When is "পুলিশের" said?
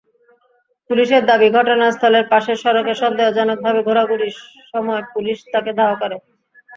0.89-1.23